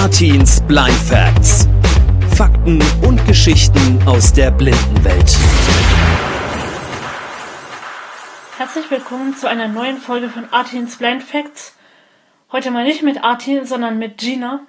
[0.00, 1.68] Artins Blind Facts.
[2.34, 5.36] Fakten und Geschichten aus der Blindenwelt.
[8.56, 11.76] Herzlich willkommen zu einer neuen Folge von Artins Blind Facts.
[12.50, 14.60] Heute mal nicht mit Artin, sondern mit Gina.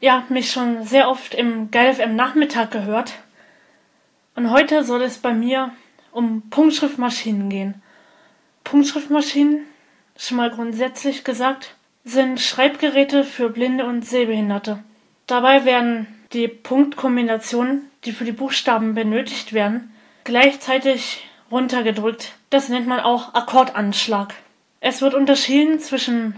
[0.00, 3.12] Ihr habt mich schon sehr oft im GeilFM Nachmittag gehört.
[4.34, 5.72] Und heute soll es bei mir
[6.10, 7.82] um Punktschriftmaschinen gehen.
[8.64, 9.66] Punktschriftmaschinen,
[10.16, 11.76] schon mal grundsätzlich gesagt,
[12.10, 14.82] sind Schreibgeräte für Blinde und Sehbehinderte.
[15.26, 19.94] Dabei werden die Punktkombinationen, die für die Buchstaben benötigt werden,
[20.24, 22.32] gleichzeitig runtergedrückt.
[22.50, 24.34] Das nennt man auch Akkordanschlag.
[24.80, 26.34] Es wird unterschieden zwischen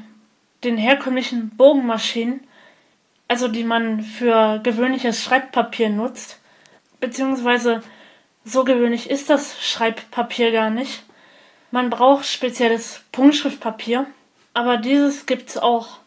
[0.64, 2.41] den herkömmlichen Bogenmaschinen,
[3.28, 6.39] also die man für gewöhnliches Schreibpapier nutzt,
[7.00, 7.83] beziehungsweise
[8.45, 11.02] so gewöhnlich ist das Schreibpapier gar nicht.
[11.70, 14.06] Man braucht spezielles Punktschriftpapier,
[14.55, 15.98] aber dieses gibt es auch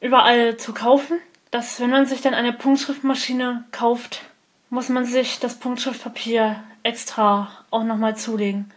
[0.00, 1.18] überall zu kaufen.
[1.50, 4.22] Dass, wenn man sich dann eine Punktschriftmaschine kauft,
[4.68, 8.70] muss man sich das Punktschriftpapier extra auch nochmal zulegen.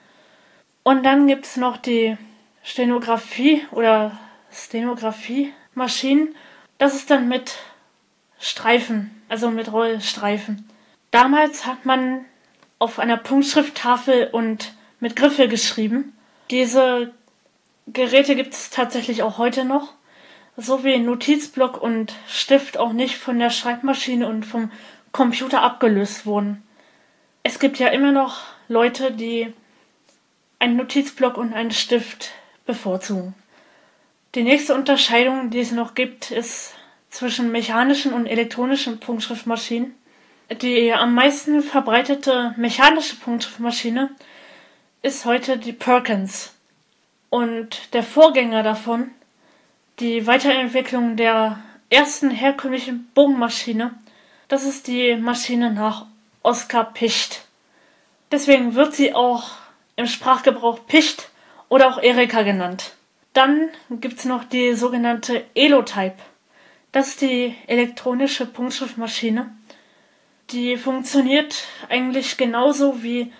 [0.81, 2.17] Und dann gibt es noch die
[2.63, 4.17] Stenografie oder
[4.51, 6.35] Stenografie-Maschinen.
[6.79, 7.57] Das ist dann mit
[8.39, 10.67] Streifen, also mit Rollstreifen.
[11.11, 12.25] Damals hat man
[12.79, 16.17] auf einer Punktschrifttafel und mit Griffel geschrieben.
[16.49, 17.13] Diese
[17.87, 19.93] Geräte gibt es tatsächlich auch heute noch.
[20.55, 24.71] So wie Notizblock und Stift auch nicht von der Schreibmaschine und vom
[25.11, 26.63] Computer abgelöst wurden.
[27.41, 29.53] Es gibt ja immer noch Leute, die
[30.59, 32.31] einen Notizblock und einen Stift
[32.65, 33.33] bevorzugen.
[34.35, 36.73] Die nächste Unterscheidung, die es noch gibt, ist
[37.09, 39.93] zwischen mechanischen und elektronischen Punktschriftmaschinen.
[40.61, 44.09] Die am meisten verbreitete mechanische Punktschriftmaschine
[45.01, 46.52] ist heute die Perkins.
[47.33, 49.09] Und der Vorgänger davon,
[49.99, 51.57] die Weiterentwicklung der
[51.89, 53.95] ersten herkömmlichen Bogenmaschine,
[54.49, 56.05] das ist die Maschine nach
[56.43, 57.47] Oskar Picht.
[58.31, 59.49] Deswegen wird sie auch
[59.95, 61.31] im Sprachgebrauch Picht
[61.69, 62.93] oder auch Erika genannt.
[63.33, 66.17] Dann gibt es noch die sogenannte Elotype.
[66.91, 69.51] Das ist die elektronische Punktschriftmaschine.
[70.51, 73.33] Die funktioniert eigentlich genauso wie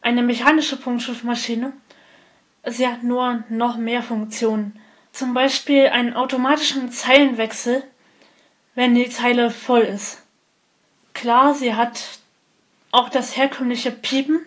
[0.00, 1.72] eine mechanische Punktschriftmaschine.
[2.68, 4.78] Sie hat nur noch mehr Funktionen.
[5.12, 7.84] Zum Beispiel einen automatischen Zeilenwechsel,
[8.74, 10.22] wenn die Zeile voll ist.
[11.14, 12.18] Klar, sie hat
[12.90, 14.40] auch das herkömmliche Piepen,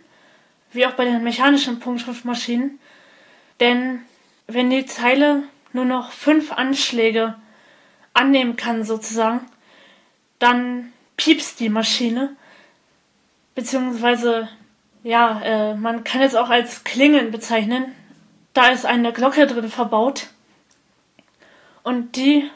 [0.71, 2.79] wie auch bei den mechanischen Punktschriftmaschinen.
[3.59, 4.01] Denn
[4.47, 5.43] wenn die Zeile
[5.73, 7.35] nur noch fünf Anschläge
[8.13, 9.41] annehmen kann, sozusagen,
[10.39, 12.35] dann piepst die Maschine.
[13.55, 14.49] Beziehungsweise,
[15.03, 17.95] ja, äh, man kann es auch als Klingeln bezeichnen.
[18.53, 20.27] Da ist eine Glocke drin verbaut.
[21.83, 22.49] Und die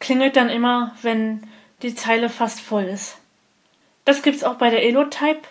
[0.00, 1.46] klingelt dann immer, wenn
[1.82, 3.18] die Zeile fast voll ist.
[4.04, 5.42] Das gibt es auch bei der Elo-Type.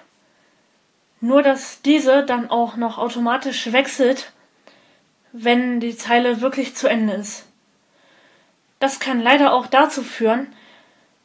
[1.20, 4.31] Nur, dass diese dann auch noch automatisch wechselt,
[5.31, 7.46] wenn die Zeile wirklich zu Ende ist.
[8.80, 10.54] Das kann leider auch dazu führen,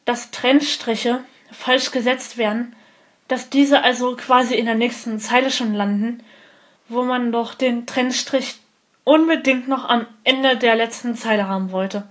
[0.05, 2.75] dass Trennstriche falsch gesetzt werden,
[3.29, 6.23] dass diese also quasi in der nächsten Zeile schon landen,
[6.93, 8.57] wo man doch den Trennstrich
[9.05, 12.05] unbedingt noch am Ende der letzten Zeile haben wollte.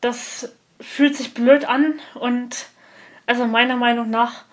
[0.00, 2.66] Das fühlt sich blöd an und
[3.26, 4.44] also meiner Meinung nach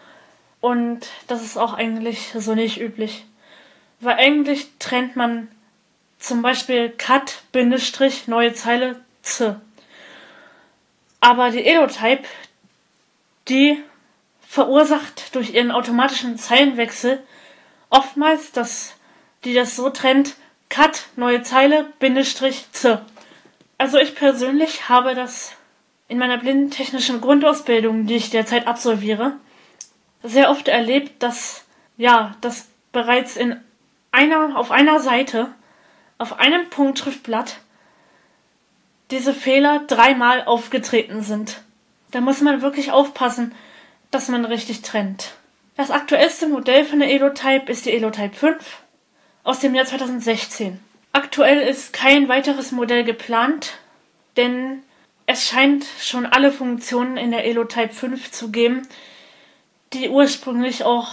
[0.62, 3.26] und das ist auch eigentlich so nicht üblich.
[4.00, 5.50] Weil eigentlich trennt man
[6.20, 9.56] zum Beispiel Cut, Bindestrich, neue Zeile, Z.
[11.22, 12.24] Aber die Elotype,
[13.48, 13.82] die
[14.48, 17.22] verursacht durch ihren automatischen Zeilenwechsel
[17.90, 18.96] oftmals, dass
[19.44, 20.36] die das so trennt,
[20.70, 23.02] Cut, neue Zeile, Bindestrich, Z.
[23.78, 25.54] Also ich persönlich habe das
[26.08, 29.34] in meiner blindentechnischen Grundausbildung, die ich derzeit absolviere,
[30.22, 31.64] sehr oft erlebt, dass
[31.98, 33.60] ja, dass bereits in
[34.12, 35.48] einer auf einer Seite
[36.18, 37.58] auf einem Punktschriftblatt
[39.12, 41.62] diese Fehler dreimal aufgetreten sind.
[42.12, 43.54] Da muss man wirklich aufpassen,
[44.12, 45.34] dass man richtig trennt.
[45.78, 48.82] Das aktuellste Modell von der Elotype ist die Elotype 5
[49.44, 50.80] aus dem Jahr 2016.
[51.12, 53.74] Aktuell ist kein weiteres Modell geplant,
[54.38, 54.84] denn
[55.26, 58.88] es scheint schon alle Funktionen in der Elotype 5 zu geben,
[59.94, 61.10] die ursprünglich auch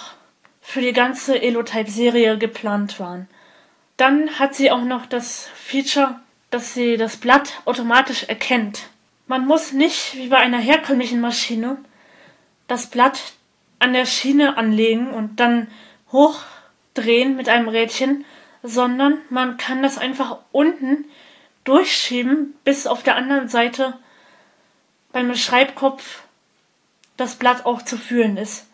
[0.60, 3.28] für die ganze Elotype-Serie geplant waren.
[3.96, 6.20] Dann hat sie auch noch das Feature,
[6.50, 8.88] dass sie das Blatt automatisch erkennt.
[9.26, 11.78] Man muss nicht wie bei einer herkömmlichen Maschine
[12.68, 13.20] das Blatt
[13.78, 15.68] an der Schiene anlegen und dann
[16.96, 18.24] hochdrehen mit einem Rädchen,
[18.62, 21.04] sondern man kann das einfach unten
[21.64, 23.94] durchschieben bis auf der anderen Seite
[25.12, 26.22] beim Schreibkopf
[27.16, 28.66] das Blatt auch zu fühlen ist.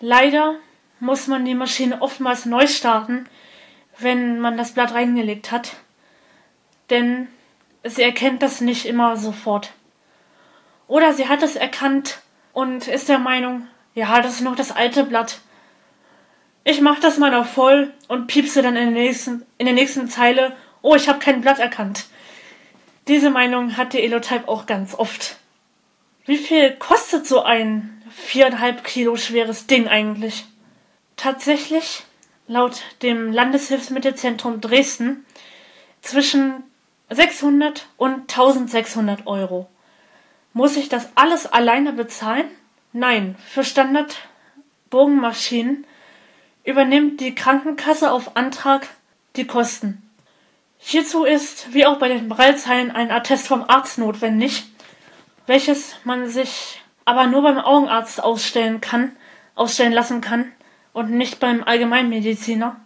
[0.00, 0.56] Leider
[1.00, 3.26] muss man die Maschine oftmals neu starten,
[3.98, 5.74] wenn man das Blatt reingelegt hat,
[6.90, 7.28] denn
[7.84, 9.72] sie erkennt das nicht immer sofort.
[10.88, 12.20] Oder sie hat es erkannt
[12.52, 15.40] und ist der Meinung, ja, das ist noch das alte Blatt.
[16.64, 20.08] Ich mach das mal noch voll und piepse dann in der nächsten, in der nächsten
[20.08, 22.06] Zeile, oh, ich habe kein Blatt erkannt.
[23.08, 25.38] Diese Meinung hat die Elotype auch ganz oft.
[26.24, 30.44] Wie viel kostet so ein viereinhalb Kilo schweres Ding eigentlich?
[31.16, 32.04] Tatsächlich,
[32.46, 35.26] laut dem Landeshilfsmittelzentrum Dresden,
[36.00, 36.62] zwischen
[37.10, 39.68] 600 und 1600 Euro.
[40.52, 42.44] Muss ich das alles alleine bezahlen?
[42.92, 45.86] Nein, für Standardbogenmaschinen
[46.64, 48.88] übernimmt die Krankenkasse auf Antrag
[49.36, 50.08] die Kosten.
[50.78, 54.64] Hierzu ist, wie auch bei den Breilzeilen, ein Attest vom Arzt notwendig,
[55.46, 59.16] welches man sich aber nur beim Augenarzt ausstellen kann,
[59.54, 60.52] ausstellen lassen kann
[60.92, 62.76] und nicht beim Allgemeinmediziner.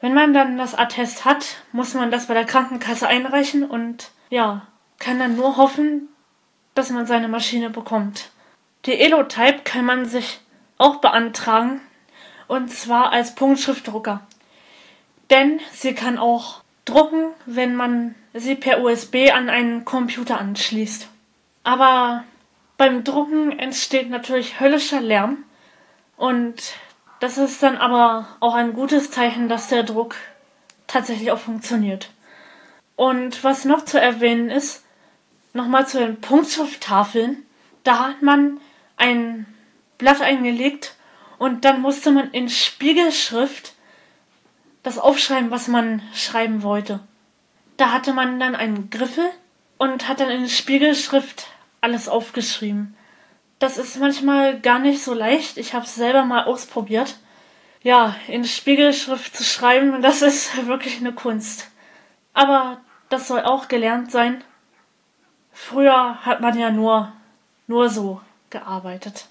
[0.00, 4.66] Wenn man dann das Attest hat, muss man das bei der Krankenkasse einreichen und ja,
[4.98, 6.08] kann dann nur hoffen,
[6.74, 8.30] dass man seine Maschine bekommt.
[8.84, 10.40] Die Elotype kann man sich
[10.78, 11.80] auch beantragen,
[12.48, 14.26] und zwar als Punktschriftdrucker.
[15.30, 21.08] Denn sie kann auch drucken, wenn man sie per USB an einen Computer anschließt.
[21.64, 22.24] Aber
[22.76, 25.38] beim Drucken entsteht natürlich höllischer Lärm
[26.16, 26.74] und
[27.20, 30.16] das ist dann aber auch ein gutes Zeichen, dass der Druck
[30.86, 32.10] tatsächlich auch funktioniert.
[32.94, 34.84] Und was noch zu erwähnen ist,
[35.56, 37.44] nochmal zu den Punktschrifttafeln.
[37.82, 38.60] Da hat man
[38.96, 39.46] ein
[39.98, 40.95] Blatt eingelegt
[41.38, 43.74] und dann musste man in Spiegelschrift
[44.82, 47.00] das aufschreiben, was man schreiben wollte.
[47.76, 49.28] Da hatte man dann einen Griffel
[49.78, 51.48] und hat dann in Spiegelschrift
[51.80, 52.96] alles aufgeschrieben.
[53.58, 55.56] Das ist manchmal gar nicht so leicht.
[55.56, 57.16] Ich habe es selber mal ausprobiert.
[57.82, 61.70] Ja, in Spiegelschrift zu schreiben, das ist wirklich eine Kunst.
[62.32, 64.42] Aber das soll auch gelernt sein.
[65.52, 67.12] Früher hat man ja nur,
[67.66, 69.26] nur so gearbeitet.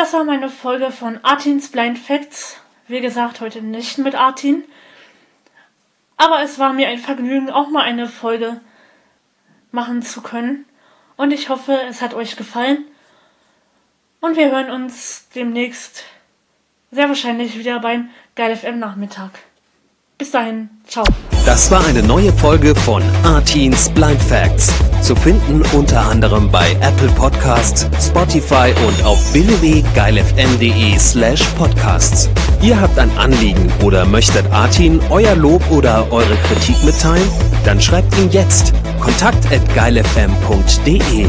[0.00, 2.56] Das war meine Folge von Artins Blind Facts.
[2.88, 4.64] Wie gesagt, heute nicht mit Artin.
[6.16, 8.62] Aber es war mir ein Vergnügen, auch mal eine Folge
[9.72, 10.64] machen zu können.
[11.18, 12.86] Und ich hoffe, es hat euch gefallen.
[14.22, 16.04] Und wir hören uns demnächst
[16.90, 19.32] sehr wahrscheinlich wieder beim Geil FM Nachmittag.
[20.16, 21.04] Bis dahin, ciao.
[21.44, 24.72] Das war eine neue Folge von Artins Blind Facts.
[25.10, 32.30] Zu finden unter anderem bei Apple Podcasts, Spotify und auf www.geilfm.de slash podcasts.
[32.62, 37.28] Ihr habt ein Anliegen oder möchtet Artin euer Lob oder eure Kritik mitteilen?
[37.64, 41.26] Dann schreibt ihn jetzt kontakt at geilfm.de.